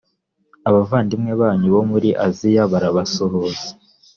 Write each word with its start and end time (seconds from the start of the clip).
abavandimwe 0.69 1.31
banyu 1.41 1.67
bo 1.75 1.81
muri 1.91 2.09
aziya 2.25 2.63
barabasuhuza 2.71 3.67